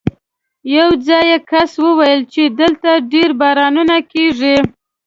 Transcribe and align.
یو 0.75 0.89
ځايي 1.07 1.37
کس 1.51 1.71
وویل 1.85 2.21
چې 2.33 2.43
دلته 2.59 2.89
ډېر 3.11 3.29
بارانونه 3.41 3.95
کېږي. 4.11 4.55